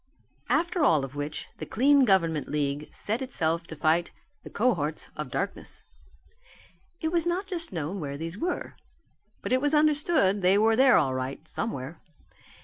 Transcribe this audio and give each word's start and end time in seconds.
After 0.49 0.83
all 0.83 1.05
of 1.05 1.13
which 1.13 1.47
the 1.59 1.65
Clean 1.67 2.05
Government 2.05 2.47
League 2.47 2.91
set 2.91 3.21
itself 3.21 3.67
to 3.67 3.75
fight 3.75 4.09
the 4.43 4.49
cohorts 4.49 5.09
of 5.15 5.29
darkness. 5.29 5.85
It 7.01 7.11
was 7.11 7.27
not 7.27 7.45
just 7.45 7.71
known 7.71 7.99
where 7.99 8.17
these 8.17 8.35
were. 8.35 8.73
But 9.43 9.53
it 9.53 9.61
was 9.61 9.75
understood 9.75 10.37
that 10.37 10.41
they 10.41 10.57
were 10.57 10.75
there 10.75 10.97
all 10.97 11.13
right, 11.13 11.47
somewhere. 11.47 12.01